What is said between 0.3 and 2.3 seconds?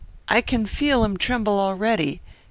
can feel him tremble already.